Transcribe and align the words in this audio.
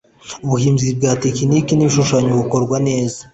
Ubuhimbyi 0.45 0.87
bwa 0.97 1.11
tekiniki 1.23 1.73
n 1.75 1.79
‘ibishushanyo 1.83 2.31
bukorwa 2.39 2.77
neza. 2.87 3.19